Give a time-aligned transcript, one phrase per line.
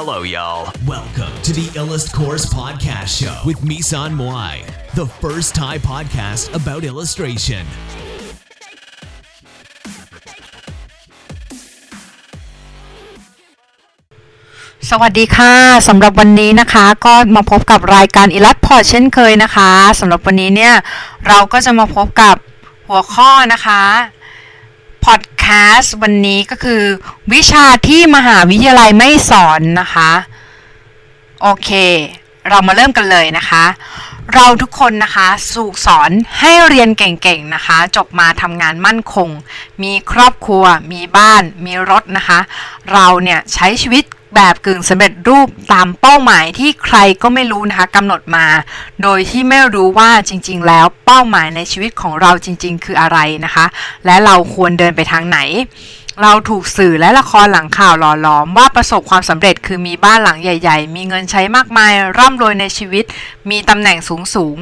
[0.00, 0.70] Hello, y'all.
[0.86, 4.54] Welcome to the Illust Course Podcast Show with Misan Moai,
[4.94, 7.64] the first Thai podcast about illustration.
[14.90, 15.54] สวัสดีค่ะ
[15.88, 20.74] สำหรับวันนี้นะคะก็มาพบกับรายการอิลัดพอร์ตเช่นเคยนะคะสำหรับวันนี้เนี่ย
[21.28, 22.36] เราก็จะมาพบกับ
[22.88, 23.82] หัวข้อนะคะ
[25.04, 26.82] พอด แคสต์วันนี้ก็คือ
[27.32, 30.12] วิชาที่มหาวิทยาลัยไม่สอนนะคะ
[31.42, 31.70] โอเค
[32.48, 33.64] เรามาเริ่มกันเลยนะคะ
[34.34, 39.28] เราทุกคนนะคะสูกสอนให้เรียนเก่งๆนะคะ จบมาทำงานมั่นคง
[39.82, 42.38] มีครอบครัว มีบ้าน มีรถนะคะ
[42.92, 44.04] เราเนี่ยใช้ชีวิต
[44.34, 48.46] แบบกึ่งสำเร็จรูปตามเป้าหมายที่ใครก็ไม่รู้นะคะกำหนดมา
[49.02, 53.66] โดยที่ไม่รู้ว่าจริง ๆ แล้วเป้าหมายในชีวิตของเราจริง ๆ คืออะไรนะคะ
[54.06, 55.38] และเราควรเดินไปทางไหน
[56.22, 63.04] เราถูกสื่อและละครหลังข่าวหล่อหลอมว่าประสบความสำเร็จคือมีบ้านหลังใหญ่ ๆ มีเงินใช้มากมายร่ำรวยในชีวิต
[63.50, 64.56] มีตำแหน่งสูง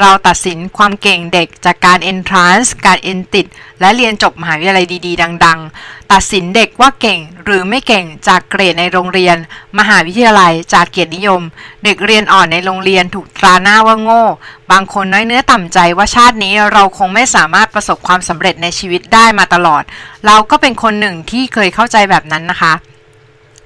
[0.00, 3.46] เราตัดสินความเก่งเด็กจากการ entrance การ e n t ิ t
[3.80, 9.36] และเรียนจบมหาวิทยาลัยดีๆ ดัง ๆ ตัดสินเด็กว่าเก่งหรือไม่เก่งจากเกรดในโรงเรียน
[9.78, 11.42] มหาวิทยาลัยจากเกียรตินิยม
[11.84, 14.24] เด็กเรียนอ่อนในโรงเรียนถูกตราหน้าว่าโง่
[14.70, 19.82] บางคนน้อยเนื้อต่ำใจว่าชาตินี้เราคงไม่สามารถประสบความสำเร็จในชีวิตได้มาตลอด
[20.26, 22.74] เราก็เป็นคนหนึ่งที่เคยเข้าใจแบบนั้นนะคะ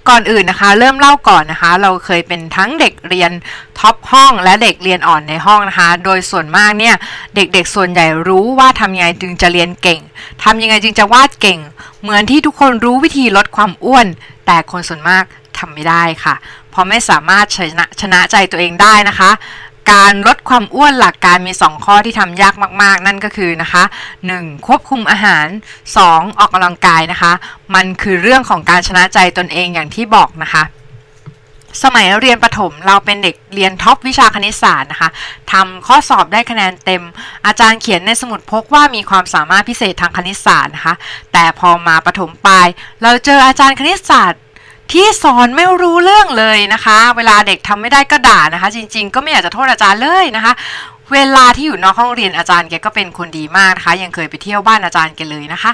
[0.08, 3.30] ก่อนอื่นนะคะ เริ่มเล่าก่อนนะคะ เราเคยเป็นทั้งเด็กเรียน
[3.78, 6.94] ท็อปห้องและเด็กเรียนอ่อนในห้องนะคะ โดยส่วนมากเนี่ย
[7.34, 10.00] เด็กๆส่วนใหญ่รู้ว่าทำยังไงจึงจะเรียนเก่ง
[10.44, 11.58] ทำยังไงจึงจะวาดเก่ง
[12.02, 14.06] เหมือนที่ทุกคนรู้วิธีลดความอ้วน
[14.46, 15.24] แต่คนส่วนมาก
[15.58, 16.34] ทำไม่ได้ค่ะ
[16.70, 19.30] เพราะไม่สามารถชนะชนะใจตัวเองได้นะคะ
[19.92, 23.84] การลดความอ้วนหลักการมี 2 ข้อที่ทำยากมากๆ นั่นก็คือนะคะ
[24.24, 24.66] 1.
[24.66, 25.46] ควบคุมอาหาร
[25.94, 26.38] 2.
[26.38, 27.32] ออกกำลังกายนะคะ
[27.74, 30.64] มันคือเรื่องของการชนะใจตนเองอย่างที่บอกนะคะ
[31.82, 35.10] สมัยเรียนประถมเราเป็นเด็กเรียนท็อปวิชาคณิตศาสตร์นะคะ
[35.52, 37.02] ทำข้อสอบได้คะแนนเต็ม
[37.46, 40.94] อาจารย์เขียนในสมุดพกว่ามีความสามารถพิเศษทางคณิตศาสตร์นะคะ
[41.32, 42.66] แต่พอมาประถมปลาย
[43.02, 44.40] เราเจออาจารย์คณิตศาสตร์
[44.92, 50.52] ที่สอนไม่รู้เรื่องเลยนะคะ เวลาเด็กทำไม่ได้ก็ด่านะคะ จริง ๆ ก็ไม่อยากจะโทษอาจารย์เลยนะคะ
[51.12, 55.72] เวลาที่อยู่นอกห้องเรียนอาจารย์แกก็เป็นคนดีมากนะคะ ยังเคยไปเที่ยวบ้านอาจารย์แกเลยนะคะ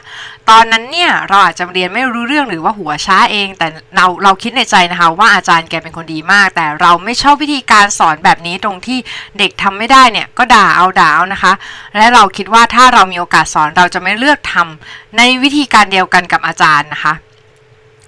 [0.50, 3.66] ตอนนั้นเนี่ยเราอาจจะเรียนไม่รู้เรื่องหรือว่าหัวช้าเอง แต่
[3.97, 8.98] เราเราคิดในใจนะคะ ว่าอาจารย์แกเป็นคนดีมาก แต่เราไม่ชอบวิธีการสอนแบบนี้ตรงที่
[9.38, 11.53] เด็กทำไม่ได้เนี่ยก็ด่าเอาด่าเอานะคะ
[11.97, 17.15] และเราคิดว่าถ้าเรามีโอกาสสอนเราจะไม่เลือกทำในวิธีการเดียวกันกับอาจารย์นะคะ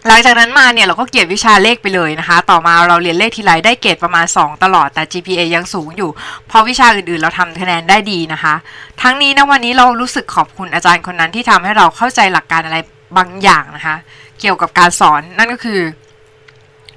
[0.08, 6.10] หลังจากนั้นมาเนี่ยเราก็เกลียดวิชาเลขไปเลยนะคะ ต่อมาเราเรียนเลขทีไรได้เกรดประมาณ 2 ตลอดแต่ GPA ยังสูงอยู่
[6.48, 8.54] เพราะวิชาอื่นๆ เราทำคะแนนได้ดีนะคะ
[9.02, 12.78] ทั้งนี้นะวันนี้เรารู้สึกขอบคุณอาจารย์คนนั้นที่ทำให้เราเข้าใจหลักการอะไร
[13.16, 13.96] บางอย่างนะคะ
[14.40, 15.80] เกี่ยวกับการสอนนั่นก็คือ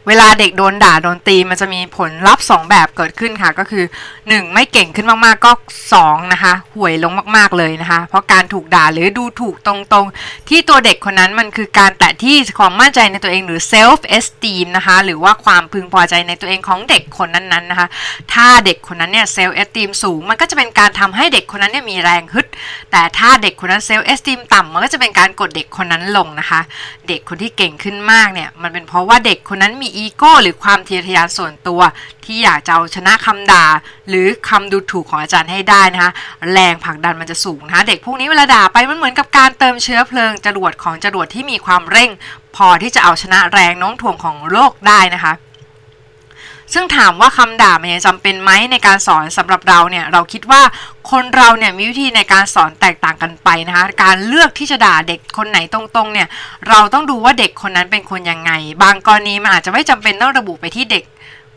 [0.07, 3.83] เวลาเด็กโดนด่าโดนตีมันจะมีผลลัพธ์2แบบเกิดขึ้นค่ะ ก็คือ
[4.13, 4.53] 1.
[4.53, 5.51] ไม่เก่งขึ้นมากๆก็
[5.91, 17.87] 2นะคะห่วยลงมากๆเลยนะคะ เพราะการถูกด่าหรือดูถูกตรงๆ ที่ตัวเด็กคนนั้นมันคือการแตะที่ความมั่นใจในตัวเองหรือ self esteem นะคะหรือว่าความพึงพอใจในตัวเองของเด็กคนนั้นๆนะคะ
[18.33, 22.47] ถ้าเด็กคนนั้นเนี่ย self esteem สูง มันก็จะเป็นการทำให้เด็กคนนั้นเนี่ยมีแรงฮึด
[22.91, 26.61] แต่ถ้าเด็กคนนั้น self esteem ต่ำมันก็จะเป็นการกดเด็กคนนั้นลงนะคะ
[27.07, 31.81] เด็กคนที่เก่งขึ้นมากเนี่ยมันเป็นเพราะว่าเด็กคนนั้นมีอีโก้หรือความทะเยทยานส่วนตัว
[32.25, 33.65] ที่อยากจะเอาชนะคำด่า
[34.09, 36.11] หรือคำดูถูกของอาจารย์ให้ได้นะคะ
[36.53, 42.09] แรงผลักดันมันจะสูงนะคะเด็กพวกนี้เวลาด่าไปมันเหมือนกับการเติมเชื้อเพลิงจรวดของจรวดที่มีความเร่ง
[42.55, 45.33] พอที่จะเอาชนะแรงโน้มถ่วงของโลกได้นะคะ
[46.73, 50.61] ซึ่งถามว่าคำด่ามันยังจำเป็นไหมในการสอนสำหรับเราเนี่ยเราคิดว่า
[51.11, 56.27] คนเราเนี่ยมีวิธีในการสอนแตกต่างกันไปนะคะการเลือกที่จะด่าเด็กคนไหนตรงๆเนี่ย
[56.69, 58.51] เราต้องดูว่าเด็กคนนั้นเป็นคนยังไง
[58.83, 61.03] บางกรณีมันอาจจะไม่จำเป็นต้องระบุไปที่เด็ก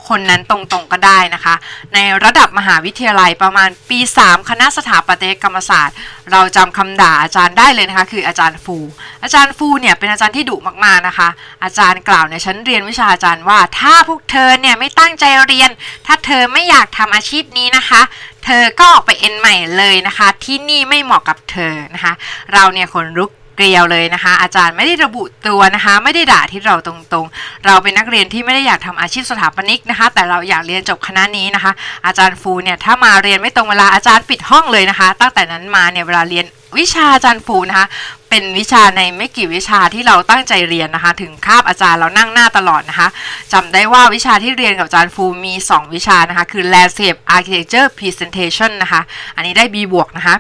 [0.09, 1.55] คนนั้นตรงๆก็ได้นะคะ
[1.95, 5.97] ในระดับมหาวิทยาลัยประมาณปี 3 คณะสถาปัตยกรรมศาสตร์
[6.33, 8.77] เราจำคำด่าอาจารย์ได้เลยนะคะ คืออาจารย์ฟู
[9.23, 11.29] อาจารย์ฟูเนี่ยเป็นอาจารย์ที่ดุมากๆนะคะ
[11.65, 15.71] อาจารย์กล่าวในชั้นเรียนวิชาอาจารย์ว่า ถ้าพวกเธอเนี่ยไม่ตั้งใจเรียน
[16.07, 18.01] ถ้าเธอไม่อยากทำอาชีพนี้นะคะ
[18.45, 22.13] เธอก็ออกไปเอ็นใหม่เลยนะคะ ที่นี่ไม่เหมาะกับเธอนะคะ
[22.53, 31.73] เราเนี่ยคนรุก เกลียวเลยนะคะ อาจารย์ไม่ได้ระบุตัวนะคะ ไม่ได้ด่าที่เราตรงๆ เราเป็นนักเรียนที่ไม่ได้อยากทำอาชีพสถาปนิกนะคะ แต่เราอยากเรียนจบคณะนี้นะคะ
[32.07, 36.47] อาจารย์ฟูเนี่ยถ้ามาเรียนไม่ตรงเวลาอาจารย์ปิดห้องเลยนะคะ ตั้งแต่นั้นมาเนี่ยเวลาเรียน
[36.79, 37.87] วิชาอาจารย์ฟูนะคะ
[38.29, 43.09] เป็นวิชาในไม่กี่วิชาที่เราตั้งใจเรียนนะคะ ถึงคาบอาจารย์เรานั่งหน้าตลอดนะคะ
[43.53, 49.01] จำได้ว่าวิชาที่เรียนกับอาจารย์ฟูมี 2 วิชานะคะ คือ landscape architecture presentation นะคะ
[49.37, 50.35] อันนี้ได้ B บวกนะคะ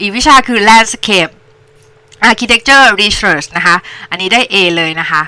[0.00, 1.32] อีกวิชาคือ landscape
[2.30, 3.76] architecture research นะคะ
[4.10, 5.22] อันนี้ได้ A เลยนะคะ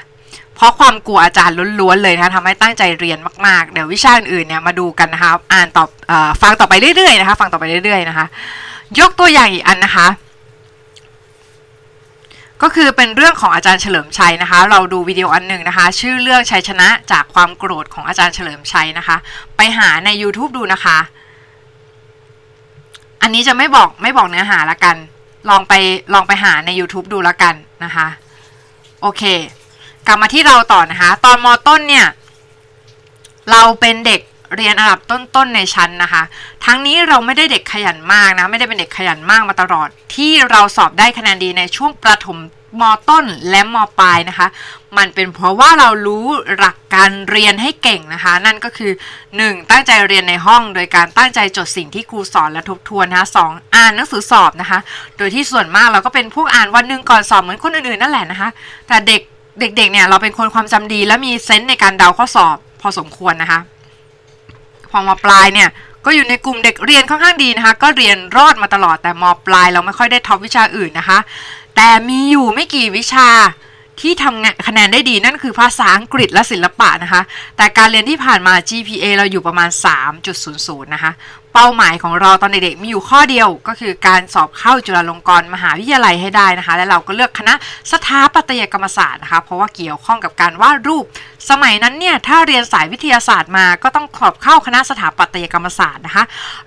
[0.55, 8.27] เพราะความกลัวอาจารย์ล้วนๆเลยนะคะทำให้ตั้งใจเรียนมากๆ เดี๋ยววิชาอื่นๆเนี่ยมาดูกันนะคะ อ่านตออฟังต่อไปเรื่อยๆนะคะ ฟังต่อไปเรื่อยๆนะคะ
[9.01, 10.09] ยกตัวอย่างอีกอันนะคะ
[12.63, 19.17] ก็คือเป็นเรื่องของอาจารย์เฉลิมชัยนะคะ เราดูวิดีโออันหนึ่งนะคะ ชื่อเรื่องชัยชนะจากความโกรธของอาจารย์เฉลิมชัยนะคะ
[19.57, 20.99] ไปหาใน YouTube ดูนะคะ
[23.23, 24.97] อันนี้จะไม่บอกไม่บอกเนื้อหาละกัน
[25.49, 25.73] ลองไป
[26.15, 27.55] ลองไปหาใน YouTube ดูละกัน
[27.85, 28.07] นะคะ
[29.01, 29.23] โอเค
[30.07, 32.07] กลับมาที่เราต่อนะคะ ตอนมต้นเนี่ย
[33.51, 34.21] เราเป็นเด็ก
[34.57, 36.23] เรียนอันดับต้นๆในชั้นนะคะ
[36.65, 42.39] ทั้งนี้เราไม่ได้เด็กขยันมากนะ ไม่ได้เป็นเด็กขยันมากมาตลอด ที่เราสอบได้คะแนนดีในช่วงประถม
[42.81, 44.49] มต้นและมปลายนะคะ
[44.99, 46.27] มันเป็นเพราะว่าเรารู้
[46.57, 48.93] หลักการเรียนให้เก่งนะคะ นั่นก็คือ
[49.31, 49.71] 1.
[49.71, 53.39] ตั้งใจเรียนในห้อง โดยการตั้งใจจดสิ่งที่ครูสอนและทบทวนนะคะส
[53.75, 54.79] อ่านหนังสือสอบนะคะ
[55.17, 58.49] โดยที่ส่วนมากเราก็เป็นพวกอ่านวันหนึ่งก่อนสอบเหมือนคนอื่นๆนั่นแหละนะคะ
[58.89, 59.21] แต่เด็ก
[59.61, 63.61] เด็กๆเนี่ยเราเป็นคนความจำดีและมีเซนส์ในการเดาข้อสอบพอสมควรนะคะ
[64.91, 65.69] พอมาปลายเนี่ย
[66.05, 71.19] ก็อยู่ในกลุ่มเด็กเรียนค่อนข้างดีนะคะ ก็เรียนรอดมาตลอดแต่มปลายเราไม่ค่อยได้ท็อปวิชาอื่นนะคะ
[71.77, 73.29] แต่มีอยู่ไม่กี่วิชา
[74.01, 77.23] ที่ทำงานคะแนนได้ดีนั่นคือภาษาอังกฤษและศิลปะนะคะ
[77.57, 79.71] แต่การเรียนที่ผ่านมา GPA เราอยู่ประมาณ
[80.31, 81.13] 3.00 นะคะ
[81.55, 87.55] เป้าหมายของเราตอนเด็กๆมีอยู่ข้อเดียวก็คือการสอบเข้าจุฬาลงกรณ์มหาวิทยาลัยให้ได้นะคะ และเราก็เลือกคณะ
[87.93, 91.05] สถาปัตยกรรมศาสตร์นะคะ เพราะว่าเกี่ยวข้องกับการวาดรูป
[91.51, 96.25] สมัยนั้นเนี่ยถ้าเรียนสายวิทยาศาสตร์มา ก็ต้องขอบเข้าคณะสถาปัตยกรรมศาสตร์นะคะ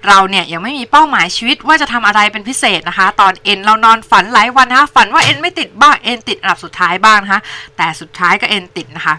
[0.07, 7.41] เราเนี่ยยังไม่มีเป้าหมายชีวิตว่าจะทำอะไรเป็นพิเศษนะคะ ตอนเอ็นเรานอนฝันหลายวันนะคะฝันว่าเอ็นไม่ติดบ้างเอ็นติดอันดับสุดท้ายบ้างนะคะ
[7.77, 9.15] แต่สุดท้ายก็เอ็นติดนะคะ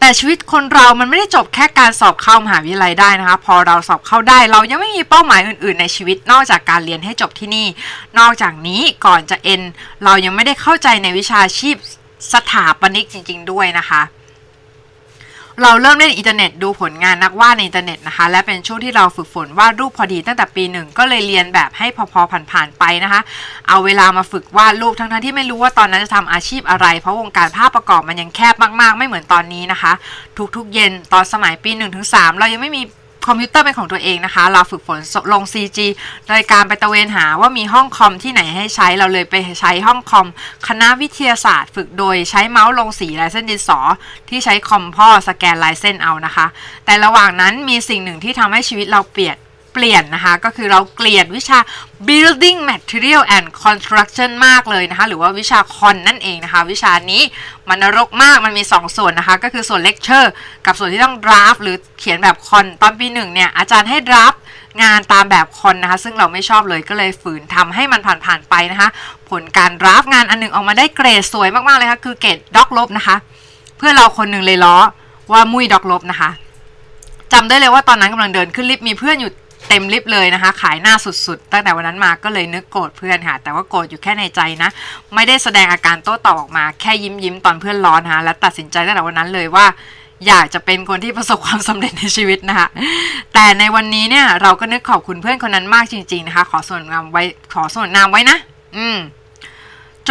[0.00, 7.66] แต่ชีวิตคนเรามันไม่ได้จบแค่การสอบเข้ามหาวิทยาลัยได้นะคะ พอเราสอบเข้าได้เรายังไม่มีเป้าหมายอื่น ๆ ในชีวิตนอกจากการเรียนให้จบที่นี่
[8.18, 9.62] นอกจากนี้ก่อนจะเอ็น
[10.04, 11.76] เรายังไม่ได้เข้าใจในวิชาชีพ
[12.32, 14.02] สถาปนิกจริง ๆ ด้วยนะคะ
[15.62, 23.20] เราเริ่มเล่นอินเทอร์เน็ตดูผลงานนักวาดในอินเทอร์เน็ตนะคะ และเป็นช่วงที่เราฝึกฝนวาดรูปพอดีตั้งแต่ปีหนึ่งก็เลยเรียนแบบให้พอๆผ่านๆไปนะคะ
[23.68, 29.92] เอาเวลามาฝึกวาดรูปทั้งๆที่ไม่รู้ว่าตอนนั้นจะทำอาชีพอะไร เพราะวงการภาพประกอบมันยังแคบมากๆ ไม่เหมือนตอนนี้นะคะ
[30.56, 32.82] ทุกๆ เย็นตอนสมัยปี1นถึงสเรายังไม่มี
[33.28, 34.98] คอมพิวเตอร์เป็นของตัวเองนะคะ เราฝึกฝน
[35.32, 35.78] ลง CG
[36.28, 40.26] โดยการไปตะเวนหาว่ามีห้องคอมที่ไหนให้ใช้เราเลยไปใช้ห้องคอม
[40.68, 43.78] คณะวิทยาศาสตร์ ฝึกโดยใช้เมาส์ลงสีลายเส้นดินสอ
[44.28, 46.46] ที่ใช้คอมพ่อสแกนลายเส้นเอานะคะ
[46.84, 49.36] แต่ระหว่างนั้นมีสิ่งหนึ่งที่ทำให้ชีวิตเราเปลี่ยน
[49.72, 51.58] เปลี่ยนนะคะ ก็คือเราเกลียดวิชา
[52.08, 57.22] building material and construction มากเลยนะคะ หรือว่าวิชา con นั่นเองนะคะ วิชานี้
[57.68, 60.32] มันนรกมากมันมี 2 ส่วนนะคะ ก็คือส่วนเลคเชอร์
[60.66, 64.34] กับส่วนที่ต้อง draft หรือเขียนแบบ con ตอนปีหนึ่งเนี่ยอาจารย์ให้ draft
[64.82, 68.88] งานตามแบบ con นะคะ ซึ่งเราไม่ชอบเลยก็เลยฝืนทำให้มันผ่านๆไปนะคะ
[69.30, 73.16] ผลการ draft งานอันหนึ่งออกมาได้เกรดสวยมากๆเลยค่ะคือเกรด dog ลบนะคะ
[73.78, 74.76] เพื่อนเราคนหนึ่งเลยล้อ
[75.32, 76.30] ว่ามุ้ยด็อกลบนะคะ
[77.32, 79.32] จำได้เลยว่าตอนนั้นกำลังเดินขึ้นลิฟต์มีเพื่อนอยู่
[79.68, 80.94] เต็มลิฟต์เลยนะคะ ขายหน้า
[81.26, 84.70] สุดๆ ตั้งแต่วันนั้นมาก็เลยนึกโกรธเพื่อนค่ะ แต่ว่าโกรธอยู่แค่ในใจนะ
[85.14, 89.66] ไม่ได้แสดงอาการโต้ตอบออกมาแค่ยิ้มยิ้มตอนเพื่อนร้อนฮะและตัดสินใจตั้งแต่วันนั้นเลยว่า
[90.26, 92.68] อยากจะเป็นคนที่ประสบความสำเร็จในชีวิตนะคะ
[93.34, 97.22] แต่ในวันนี้เนี่ยเราก็นึกขอบคุณเพื่อนคนนั้นมากจริง ๆนะคะ ขอส่วนนามไว้
[97.54, 98.36] ขอส่วนนามไว้นะ
[98.76, 98.98] อืม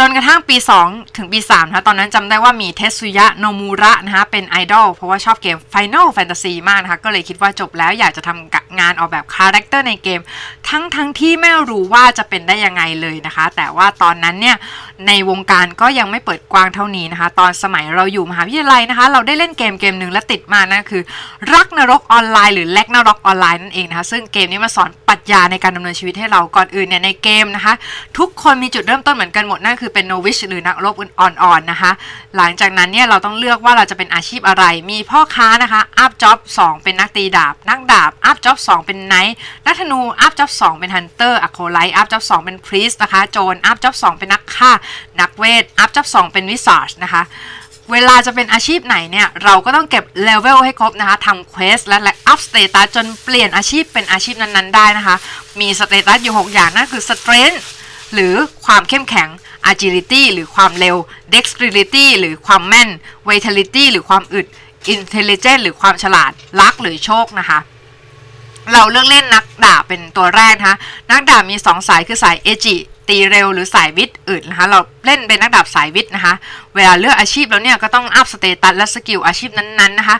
[0.08, 0.56] นกระทั่งปี
[0.86, 10.20] 2 ถึงปี 3 นะคะ ตอนนั้นจำได้ว่ามีเทสุยะโนมูระนะคะ เป็นไอดอล เพราะว่าชอบเกม Final Fantasy มากนะคะ ก็เลยคิดว่าจบแล้วอยากจะทำงานออกแบบ character ในเกม
[10.68, 14.56] ทั้งทั้งที่ไม่รู้ว่าจะเป็นได้ยังไงเลยนะคะ แต่ว่าตอนนั้นเนี่ย
[15.06, 21.02] ในวงการก็ยังไม่เปิดกว้างเท่านี้นะคะ ตอนสมัยเราอยู่มหาวิทยาลัยนะคะ เราได้เล่นเกมเกมหนึ่งและติดมากนั่นคือ
[21.52, 27.74] รักนรกออนไลน์หรือ Ragnarok Online นั่นเองนะคะ ซึ่งเกมนี้มาสอนปรัชญาในการดำเนินชีวิตให้เรา ก่อนอื่นเนี่ยในเกมนะคะ
[28.18, 31.92] ทุกคนมีจุดเริ่มต้นเหมือนกันหมดนั่นคือเป็น novice หรือนักรบอ่อนๆนะคะ
[32.36, 41.34] หลังจากนั้นเนี่ยเราต้องเลือกว่าเราจะเป็นอาชีพอะไร มีพ่อค้านะคะ up job 2เป็นนักตีดาบ นักดาบ up job 2เป็น knight นักธนู up job 2เป็น hunter
[41.34, 44.70] acolyte up job 2เป็น priest นะคะโจร up job 2เป็นนักฆ่า
[45.20, 47.24] นักเวท up job 2เป็น wizard นะคะ
[47.92, 51.98] เวลาจะเป็นอาชีพไหนเนี่ย เราก็ต้องเก็บเลเวลให้ครบนะคะทำ quest และ
[52.28, 55.16] up status จนเปลี่ยนอาชีพเป็นอาชีพนั้นๆ ได้นะคะ
[55.60, 57.62] มีสเตตัสอยู่ 6 อย่างนั่นคือสเตรน g ์
[58.14, 58.34] หรือ
[58.66, 59.28] ความเข้มแข็ง
[59.72, 60.96] agility หรือความเร็ว
[61.34, 62.90] dexterity หรือความแม่น
[63.28, 64.46] vitality หรือความอึด
[64.94, 67.58] intelligent หรือความฉลาด luck หรือโชคนะคะ
[68.72, 70.78] เราเลือกเล่นนักดาบเป็นตัวแรกนะคะ
[71.10, 72.76] นักดาบมี 2 สายคือสาย AGI
[73.08, 76.34] ตีเร็วหรือสาย VIT อึดนะคะเราเล่นเป็นนักดาบสาย VIT นะคะ
[76.74, 80.16] เวลาเลือกอาชีพแล้วเนี่ยก็ต้องอัพสเตตัสและสกิลอาชีพนั้นๆนะคะ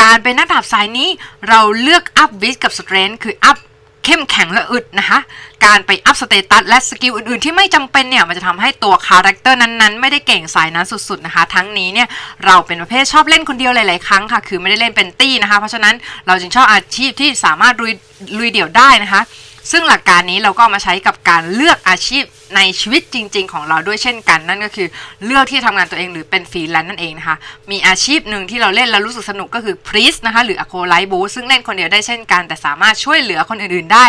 [0.00, 1.08] การเป็นนักดาบสายนี้
[1.48, 3.58] เราเลือกอัพ VIT กับ strength คืออัพ
[4.04, 5.18] เข้มแข็งและอึดนะคะ
[5.66, 12.08] การไปอัพสเตตัสและสกิลอื่นๆ ที่ไม่จำเป็นเนี่ย มันจะทำให้ตัวคาแรคเตอร์นั้นๆ ไม่ได้เก่งสายนั้นสุดๆนะคะ ทั้งนี้เนี่ย
[12.46, 15.94] เราเป็นประเภทชอบเล่นคนเดียวหลายๆครั้งค่ะ คือไม่ได้เล่นเป็นปาร์ตี้นะคะ เพราะฉะนั้น
[16.26, 17.92] เราจึงชอบอาชีพที่สามารถลุย
[18.38, 19.22] ลุยเดี่ยวได้นะคะ
[19.70, 22.24] ซึ่งหลักการนี้เราก็มาใช้กับการเลือกอาชีพ
[22.56, 24.88] ในชีวิตจริง ๆ ของเราด้วยเช่นกัน นั่นก็คือ
[25.24, 27.36] เลือกที่ทำงานตัวเองหรือเป็นฟรีแลนซ์นั่นเองนะคะ
[27.70, 34.06] มีอาชีพหนึ่งที่เราเล่นแล้วรู้สึกสนุกก็คือ priest นะคะหรือ acolyte บู๊ซึ่งเล่นคนเดียวได้เช่นกัน แต่สามารถช่วยเหลือคนอื่นๆได้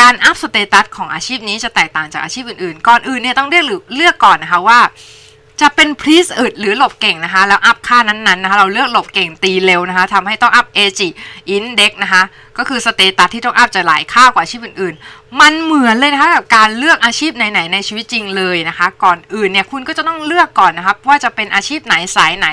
[0.00, 3.64] การอัพสเตตัสของอาชีพนี้จะแตกต่างจากอาชีพอื่นๆ ก่อนอื่นเนี่ยต้องเลือก
[3.96, 4.80] เลือกก่อนนะคะว่า
[5.60, 12.22] จะเป็น priest อึดหรือหลบเก่งนะคะ แล้วอัพค่านั้นๆนะคะเราเลือกหลบเก่งตีเร็วนะคะทำให้ต้องอัพ AGI INT DEX นะคะ
[12.58, 22.48] ก็คือสเตตัสที่ต้องอัพจะหลายค่ากว่าอาชีพอื่นๆ มันเหมือนเลยนะคะกับการเลือกอาชีพไหนๆในชีวิตจริงเลยนะคะ ก่อนอื่นเนี่ยคุณก็จะต้องเลือกก่อนนะครับว่าจะเป็นอาชีพไหนสายไหน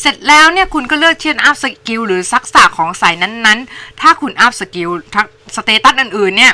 [0.00, 6.52] เสร็จแล้วเนี่ยคุณก็เลือกที่จะอัพสกิลหรือทักษะของสายนั้นๆ ถ้าคุณอัพสกิลทั้งสเตตัสอื่นๆเนี่ย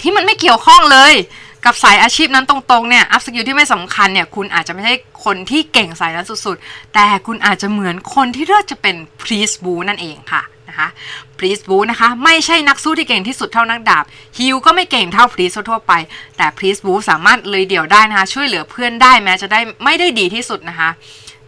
[0.00, 1.12] ที่มันไม่เกี่ยวข้องเลย
[1.64, 10.88] กับสายอาชีพนั้นตรงๆเนี่ยอัพสกิลที่ไม่สำคัญเนี่ยคุณอาจจะไม่ใช่คนที่เก่งสายนั้นสุดๆ แต่คุณอาจจะเหมือนคนที่เลือกจะเป็น priest บู๊นั่นเองค่ะนะคะ
[11.38, 14.04] priest บู๊นะคะไม่ใช่นักสู้ที่เก่งที่สุดเท่านักดาบ
[14.38, 15.92] ฮิวก็ไม่เก่งเท่า priest ทั่วไป
[16.36, 20.90] แต่ priest บู๊สามารถลุยเดี่ยวได้นะคะช่วยเหลือเพื่อนได้แม้จะได้ไม่ได้ดีที่สุดนะคะ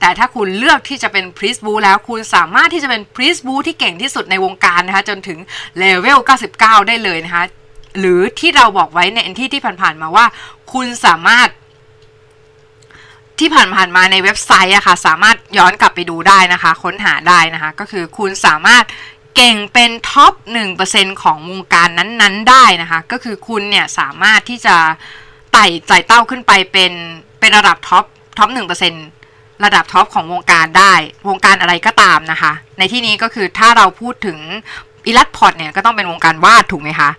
[0.01, 5.39] แต่ถ้าคุณเลือกที่จะเป็นพรีสบูแล้วคุณสามารถที่จะเป็นพรีสบูที่เก่งที่สุดในวงการนะคะจนถึง
[5.79, 6.19] เลเวล
[6.55, 7.45] 99 ได้เลยนะคะ
[7.99, 10.27] หรือที่เราบอกไว้ในที่ที่ผ่านๆมาว่า
[10.73, 11.49] คุณสามารถ
[13.41, 18.85] ที่ผ่านๆมาในเว็บไซต์อะค่ะสามารถย้อนกลับไปดูได้นะคะ ค้นหาได้นะคะ ก็คือคุณสามารถ
[19.37, 20.33] เก่งเป็นท็อป
[20.79, 24.77] 1%ของวงการนั้นๆ ได้นะคะ ก็คือคุณเนี่ยสามารถที่จะ
[25.53, 26.93] ไต่ไต่เต้าขึ้นไปเป็น
[27.41, 28.05] เป็นระดับ top
[28.39, 28.49] top
[29.07, 30.95] 1%ระดับท็อปของวงการได้
[31.29, 34.39] วงการอะไรก็ตามนะคะ ในที่นี้ก็คือถ้าเราพูดถึง
[35.07, 37.11] Illustpod เนี่ยก็ต้องเป็นวงการวาดถูกไหมคะ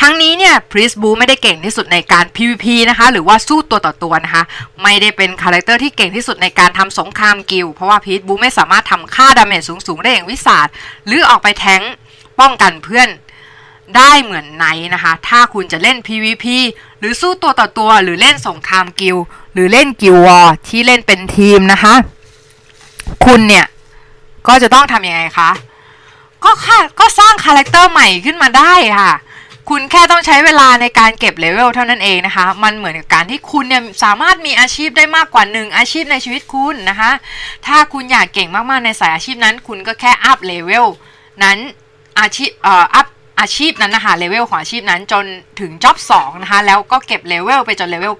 [0.00, 4.42] ทั้งนี้เนี่ย priest บู๊ไม่ได้เก่งที่สุดในการ PVP นะคะหรือว่าสู้ตัวต่อตัวนะคะ
[4.82, 10.68] ไม่ได้เป็นคาแรคเตอร์ที่เก่งที่สุดในการทำสงครามกิลเพราะว่า priest บู๊ไม่สามารถทำค่า damage สูงๆ ได้อย่าง wizard
[11.06, 11.80] หรือออกไปแทง
[12.40, 13.08] ป้องกันเพื่อน
[13.96, 16.44] ได้เหมือนไนนะคะ ถ้าคุณจะเล่น PVP
[16.98, 19.16] หรือสู้ตัวต่อตัว หรือเล่นสงครามกิล
[19.52, 21.94] หรือเล่น guild war ที่เล่นเป็นทีมนะคะ
[23.24, 23.66] คุณเนี่ย
[24.48, 25.50] ก็จะต้องทำยังไงคะ
[26.44, 29.12] ก็ค่ะก็สร้างคาแรคเตอร์ใหม่ขึ้นมาได้ค่ะ
[29.70, 37.10] คุณแค่ต้องใช้เวลาในการเก็บเลเวลเท่านั้นเองนะคะ มันเหมือนกับการที่คุณเนี่ยสามารถมีอาชีพได้มากกว่าหนึ่งอาชีพในชีวิตคุณนะคะ
[37.66, 40.86] ถ้าคุณอยากเก่งมากๆในสายอาชีพนั้น คุณก็แค่อัพเลเวล
[41.42, 41.58] นั้น
[42.20, 43.06] อาชีพเอ่ออัพ
[43.40, 45.24] อาชีพนั้นนะคะเลเวลของอาชีพนั้นจน
[45.60, 48.14] ถึง job 2นะคะ แล้วก็เก็บเลเวลไปจนเลเวล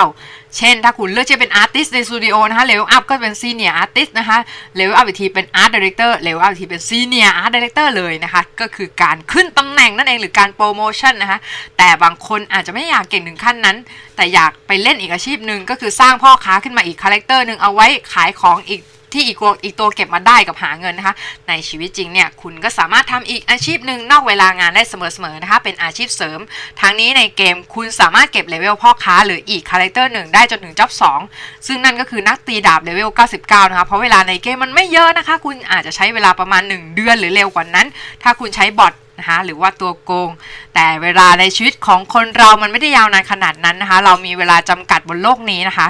[0.00, 4.38] 99 เช่น ถ้าคุณเลือกจะเป็น artist ในสตูดิโอนะคะเลเวลอัพก็เป็น senior artist นะคะ
[4.76, 11.38] เลเวลอัพอีกทีเป็น art director เลเวลอัพอีกทีเป็น senior art director เลยนะคะ ก็คือการขึ้นตำแหน่งนั่นเองหรือการโปรโมชั่นนะคะ
[11.78, 13.76] แต่บางคนอาจจะไม่อยากเก่งถึงขั้นนั้น
[14.16, 18.80] แต่อยากไปเล่นอีกอาชีพหนึ่งก็คือสร้างพ่อค้าขึ้นมาอีกคาแรคเตอร์หนึ่งเอาไว้ขายของอีก
[19.12, 21.14] ที่อีกตัวอีกตัวเก็บมาได้กับหาเงินนะคะ
[21.48, 24.94] ในชีวิตจริงเนี่ยคุณก็สามารถทำอีกอาชีพหนึ่งนอกเวลางานได้เส
[25.24, 26.38] มอๆนะคะ เป็นอาชีพเสริม
[26.80, 30.90] ทั้งนี้ในเกมคุณสามารถเก็บเลเวลพ่อค้าหรืออีกคาแรคเตอร์หนึ่งได้จนถึง job
[31.28, 33.10] 2ซึ่งนั่นก็คือนักตีดาบเลเวล
[33.40, 37.86] 99 นะคะ เพราะเวลาในเกมมันไม่เยอะนะคะ คุณอาจจะใช้เวลาประมาณ 1 เดือนหรือเร็วกว่านั้น
[38.22, 40.30] ถ้าคุณใช้ bot นะคะหรือว่าตัวโกง
[40.74, 45.88] แต่เวลาในชีวิตของคนเรามันไม่ได้ยาวนานขนาดนั้นนะคะ เรามีเวลาจำกัดบนโลกนี้นะคะ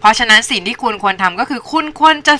[0.00, 2.34] เพราะฉะนั้นสิ่งที่คุณควรทำก็คือคุณควรจะ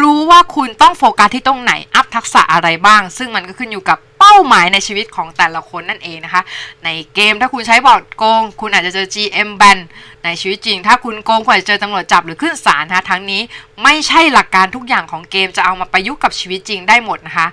[0.00, 6.42] รู้ว่าคุณต้องโฟกัสที่ตรงไหน อัพทักษะอะไรบ้าง ซึ่งมันก็ขึ้นอยู่กับเป้าหมายในชีวิตของแต่ละคนนั่นเองนะคะ
[6.84, 9.78] ในเกมถ้าคุณใช้ bot โกง คุณอาจจะเจอ GM ban
[10.24, 13.42] ในชีวิตจริง ถ้าคุณโกงคุณอาจจะเจอตำรวจจับหรือขึ้นศาลนะคะทั้งนี้
[13.82, 17.48] ไม่ใช่หลักการทุกอย่างของเกมจะเอามาประยุกต์กับชีวิตจริงได้หมดนะคะ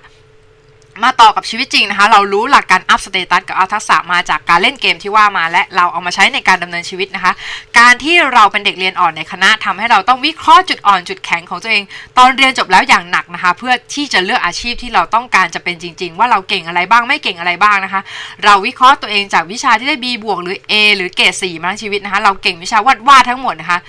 [1.02, 7.32] มาต่อกับชีวิตจริงนะคะ เรารู้หลักการอัพสเตตัสกับอัพทักษะมาจากการเล่นเกมที่ว่ามาและเราเอามาใช้ในการดำเนินชีวิตนะคะ
[7.78, 11.82] การที่เราเป็นเด็กเรียนอ่อนในคณะทำให้เราต้องวิเคราะห์จุดอ่อนจุดแข็งของตัวเอง
[12.18, 18.00] ตอนเรียนจบแล้วอย่างหนักนะคะ เพื่อที่จะเลือกอาชีพที่เราต้องการจะเป็นจริง ๆ ว่าเราเก่งอะไรบ้างไม่เก่งอะไรบ้างนะคะ
[18.44, 23.80] เราวิเคราะห์ตัวเองจากวิชาที่ได้ B บวกหรือ A หรือเกรด4มาทั้งชีวิตนะคะ เราเก่งวิชาวาดวาดทั้งหมดนะคะ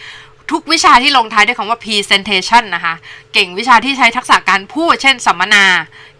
[0.52, 2.96] ทุกวิชาที่ลงท้ายด้วยคำว่า presentation นะคะ
[3.34, 5.66] เก่งวิชาที่ใช้ทักษะการพูด เช่นสัมมนา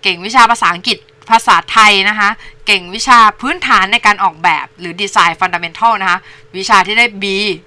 [0.04, 0.98] เก่งวิชาภาษาอังกฤษ
[1.30, 2.30] ภาษาไทยนะคะ
[2.66, 6.20] เก่งวิชาพื้นฐานในการออกแบบหรือดีไซน์ฟันดัมเบลทัลนะคะ
[6.58, 7.24] วิชาที่ได้ B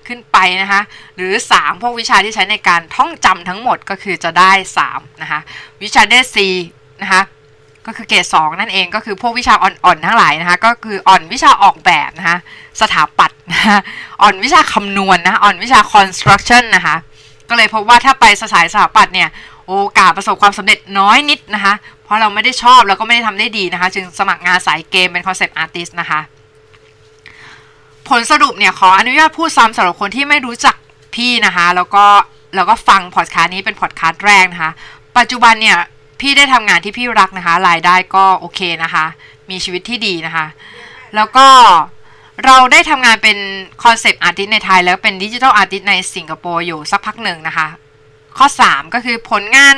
[0.08, 0.80] ขึ้นไปนะคะ
[1.16, 4.52] หรือ 3 พวกวิชาที่ใช้ในการท่องจำทั้งหมดก็คือจะได้
[4.86, 5.40] 3 นะคะ
[5.82, 6.36] วิชาได้ C
[7.02, 7.22] นะคะ
[7.88, 12.38] ก็คือเกรด2นั่นเองก็คือพวกวิชาอ่อนๆทั้งหลายนะคะ ก็คืออ่อนวิชาออกแบบนะคะ
[12.80, 13.78] สถาปัตย์นะคะ
[14.23, 16.97] อ่อนวิชาคำนวณนนะอ่อนวิชา construction นะคะ
[17.49, 19.28] ก็เลยพบว่าถ้าไปสายสถาปัตย์เนี่ย
[19.66, 26.21] โอกาสประสบความสำเร็จน้อยนิดนะคะ เพราะเราไม่ได้ชอบแล้วก็ไม่ได้ทำได้ดีนะคะ จึงสมัครงานสายเกมเป็นคอนเซปต์อาร์ติสนะคะ
[28.09, 30.76] ผลสรุปเนี่ยขออนุญาตพูดซ้ำสำหรับคนที่ไม่รู้จัก
[31.14, 32.04] พี่นะคะ แล้วก็
[32.54, 34.73] แล้วก็ฟังพอดคาสต์นี้เป็นพอดคาสต์แรกนะคะ
[35.18, 35.78] ปัจจุบันเนี่ย
[36.20, 39.04] พี่ได้ทำงานที่พี่รักนะคะ รายได้ก็โอเคนะคะ
[39.50, 40.46] มีชีวิตที่ดีนะคะ
[41.14, 41.46] แล้วก็
[42.44, 43.38] เราได้ทำงานเป็น
[43.82, 47.68] concept artist ในไทย แล้วเป็น digital artist ในสิงคโปร์อยู่สักพักหนึ่งนะคะ
[48.38, 49.75] ข้อ 3 ก็คือผลงาน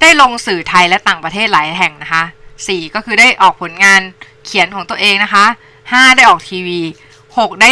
[0.00, 2.24] ได้ลงสื่อไทยและต่างประเทศหลายแห่งนะคะ
[2.58, 4.00] 4 ก็คือได้ออกผลงาน
[4.44, 5.44] เขียนของตัวเองนะคะ
[5.80, 6.80] 5 ได้ออกทีวี
[7.22, 7.70] 6 ได้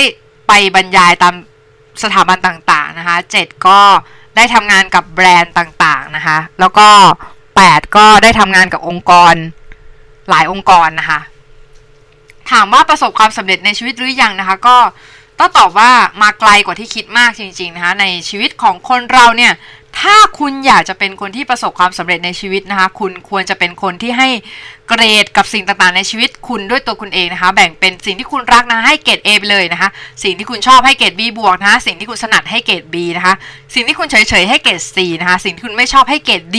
[0.49, 1.35] ไปบรรยายตาม
[2.03, 3.81] สถาบันต่างๆนะคะ 7 ก็
[4.37, 6.89] ได้ทำงานกับแบรนด์ต่างๆนะคะ แล้วก็
[7.67, 9.35] 8 ก็ได้ทำงานกับองค์กร
[10.29, 11.21] หลายองค์กรนะคะ
[12.51, 14.77] ถามว่าประสบความสำเร็จในชีวิตหรือยังนะคะ ก็
[15.39, 15.91] ต้องตอบว่า
[16.23, 19.53] มาไกลกว่าที่คิดมากจริง ๆนะคะ ในชีวิตของคนเราเนี่ย
[20.01, 24.29] ถ้าคุณอยากจะเป็นคนที่ประสบความสำเร็จในชีวิตนะคะ คุณควรจะเป็นคนที่ให้
[24.89, 29.89] เกรดกับสิ่งต่างๆ ในชีวิตคุณด้วยตัวคุณเองนะคะ แบ่งเป็นสิ่งที่คุณรักนะให้เกรด A ไปเลยนะคะ
[30.23, 33.35] สิ่งที่คุณชอบให้เกรด B บวกนะคะ สิ่งที่คุณถนัดให้เกรด B นะคะ
[33.75, 36.59] สิ่งที่คุณเฉยๆให้เกรด C นะคะ สิ่งที่คุณไม่ชอบให้เกรด D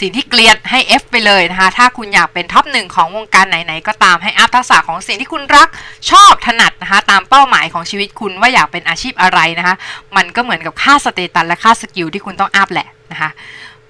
[0.00, 5.68] สิ่งที่เกลียดให้ F ไปเลยนะคะ ถ้าคุณอยากเป็น top หนึ่งของวงการไหนๆ ก็ตามให้อัพทักษะของสิ่งที่คุณรัก
[6.10, 9.74] ชอบถนัดนะคะ ตามเป้าหมายของชีวิตคุณว่าอยากเป็นอาชีพอะไรนะคะ
[10.16, 13.30] มันก็เหมือนกับค่าสเตตัสและค่าสกิลที่คุณต้องอัพแหละนะคะ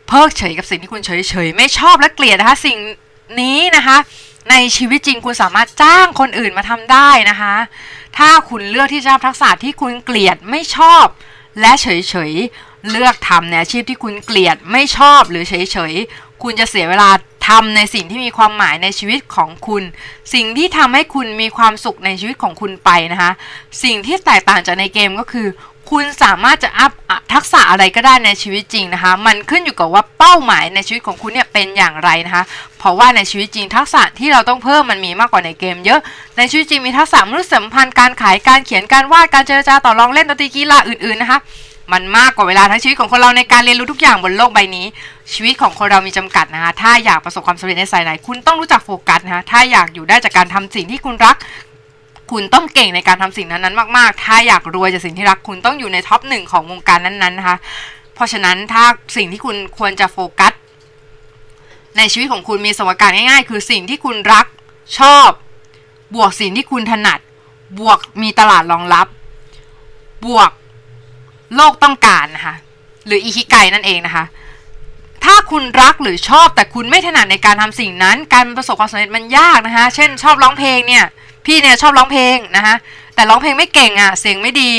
[0.08, 2.78] เพิกเฉยกับสิ่งที่คุณเฉยๆ ไม่ชอบและเกลียดนะคะ สิ่ง
[3.40, 3.96] นี้นะคะ
[4.50, 7.54] ในชีวิตจริงคุณสามารถจ้างคนอื่นมาทำได้นะคะ
[8.18, 11.04] ถ้าคุณเลือกที่จะทักษะที่คุณเกลียดไม่ชอบ
[11.60, 11.86] และเฉ
[12.30, 15.54] ยๆ เลือกทำในอาชีพที่คุณเกลียดไม่ชอบหรือเฉ
[15.92, 17.10] ยๆ คุณจะเสียเวลา
[17.48, 19.82] ทำในสิ่งที่มีความหมายในชีวิตของคุณ
[20.34, 23.30] สิ่งที่ทำให้คุณมีความสุขในชีวิตของคุณไปนะคะ
[23.84, 25.48] สิ่งที่แตกต่างจากในเกมก็คือ
[25.90, 26.92] คุณสามารถจะอัพ
[27.32, 32.44] ทักษะอะไรก็ได้ในชีวิตจริงนะคะ มันขึ้นอยู่กับว่าเป้าหมายในชีวิตของคุณเนี่ยเป็นอย่างไรนะคะ
[32.78, 36.00] เพราะว่าในชีวิตจริงทักษะที่เราต้องเพิ่มมันมีมากกว่าในเกมเยอะ
[36.36, 41.40] ในชีวิตจริงมีทักษะมนุษยสัมพันธ์การขายการเขียนการวาดการเจรจาต่อรองเล่นดนตรีกีฬาอื่นๆนะคะ
[41.92, 44.86] มันมากกว่าเวลาทั้งชีวิตของคนเราในการเรียนรู้ทุกอย่างบนโลกใบนี้
[45.32, 51.36] ชีวิตของคนเรามีจำกัดนะคะถ้าอยากประสบความสำเร็จในสายไหน คุณต้องรู้จักโฟกัสนะคะถ้าอยากอยู่ได้จากการทำสิ่งที่คุณรัก
[52.30, 57.56] คุณต้องเก่งในการทำสิ่งนั้นๆมาก ๆ ถ้าอยากรวยจากสิ่งที่รักคุณต้องอยู่ในท็อปหนึ่งของวงการนั้นๆนะคะ
[58.14, 58.84] เพราะฉะนั้นถ้า
[59.16, 60.52] สิ่งที่คุณควรจะโฟกัส
[61.96, 64.46] ในชีวิตของคุณมีสมการง่ายๆ คือสิ่งที่คุณรัก
[64.98, 65.30] ชอบ
[66.14, 67.18] บวกสิ่งที่คุณถนัด
[67.78, 69.06] บวกมีตลาดรองรับ
[70.26, 70.50] บวก
[71.56, 72.54] โลกต้องการนะคะ
[73.06, 74.24] หรืออิคิไกนั่นเองนะคะ
[75.24, 81.04] ถ้าคุณรักหรือชอบแต่คุณไม่ถนัดในการทำสิ่งนั้น การประสบความสำเร็จมันยากนะคะ เช่น ชอบร้องเพลงเนี่ย
[81.46, 82.74] พี่เนี่ยชอบร้องเพลงนะคะ
[83.14, 84.70] แต่ร้องเพลงไม่เก่งอะ่ะ เสียงไม่ดี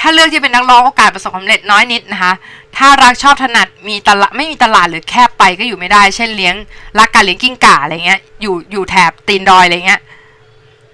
[0.00, 2.32] ถ้าเลือกที่เป็นนักร้องโอกาสประสบความสำเร็จน้อยนิดนะคะ
[2.76, 6.54] ถ้ารักชอบถนัดมีตลาดไม่มีตลาดหรือแคบไปก็อยู่ไม่ได้ เช่นเลี้ยง
[6.98, 10.00] รักการเลี้ยงกิ้งก่าอะไรเงี้ย อยู่อยู่แถบตีนดอยอะไรเงี้ย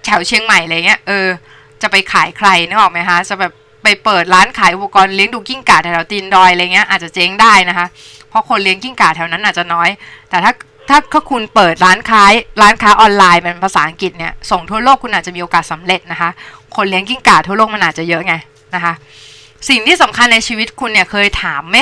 [0.05, 1.27] แถวเชียงใหม่อะไรเงี้ย เออ
[1.81, 7.87] จะไปขายใครนึกออกไหมคะ จะแบบ ไปเปิดร้านขายอุปกรณ์เลี้ยงดูกิ้งก่าแถวตีนดอยอะไรเงี้ยอาจจะเจ๊งได้นะคะ
[8.29, 9.89] เพราะคนเลี้ยงกิ้งก่าแถวนั้นอาจจะน้อย
[10.29, 10.51] แต่ถ้า
[10.89, 12.23] ถ้าถ้าคุณเปิดร้านค้า
[12.61, 16.29] ร้านค้าออนไลน์เป็นภาษาอังกฤษเนี่ยส่งทั่วโลกคุณอาจจะมีโอกาสสาเร็จนะคะ
[16.75, 18.33] คนเลี้ยงกิ้งก่าทั่วโลกมันอาจจะเยอะไง
[18.75, 18.93] นะคะ
[19.69, 21.77] สิ่งที่สำคัญในชีวิตคุณเนี่ยเคยถามไหม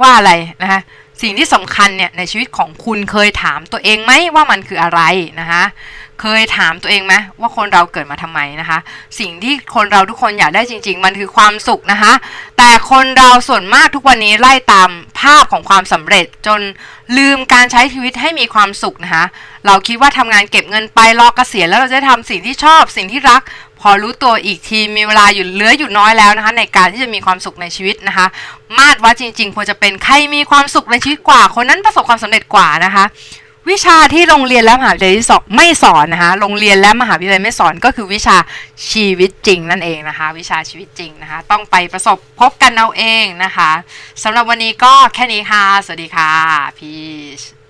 [0.00, 0.80] ว่าอะไรนะคะ
[1.22, 5.00] สิ่งที่สำคัญเนี่ยในชีวิตของคุณเคยถามตัวเองไหมว่ามันคืออะไร
[5.40, 5.64] นะคะ
[6.20, 8.78] เคยถามตัวเองไหมว่าคนเราเกิดมาทำไมนะคะ
[9.20, 12.12] สิ่งที่คนเราทุกคนอยากได้จริง ๆ มันคือความสุขนะคะ
[12.58, 16.60] แต่คนเราส่วนมากทุกวันนี้ไล่ตามภาพของความสำเร็จจน
[17.16, 19.24] ลืมการใช้ชีวิตให้มีความสุขนะคะ
[19.66, 23.42] เราคิดว่าทำงานเก็บเงินไปรอเกษียณแล้วเราจะทำสิ่งที่ชอบสิ่งที่รัก
[23.82, 28.26] พอรู้ตัวอีกทีมีเวลาอยู่เหลืออยู่น้อยแล้วนะคะ ในการที่จะมีความสุขในชีวิตนะคะ
[28.78, 33.04] มาดว่าจริง ๆ ควรจะเป็นใครมีความสุขในชีวิตกว่า คนนั้นประสบความสำเร็จกว่านะคะ
[33.70, 38.36] วิชาที่โรงเรียนและมหาวิทยาลัยสอนไม่สอนนะคะ โรงเรียนและมหาวิทยาลัยไม่สอนก็คือวิชา
[38.90, 43.70] ชีวิตจริงนั่นเองนะคะ วิชาชีวิตจริงนะคะ ต้องไปประสบพบกันเอาเองนะคะ
[44.22, 46.30] สำหรับวันนี้ก็แค่นี้ค่ะ สวัสดีค่ะ
[46.78, 46.92] พี
[47.40, 47.61] ช